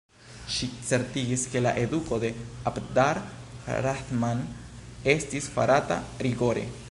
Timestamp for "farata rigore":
5.59-6.69